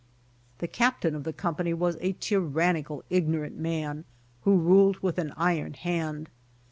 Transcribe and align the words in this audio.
The 0.57 0.67
captain 0.67 1.13
of 1.13 1.25
the 1.25 1.31
company 1.31 1.75
was 1.75 1.95
a 2.01 2.13
tyrannical, 2.13 3.03
ignorant 3.11 3.57
man, 3.59 4.05
who 4.45 4.57
ruled 4.57 4.97
with 5.03 5.19
an 5.19 5.31
iron 5.37 5.73
hand. 5.75 6.31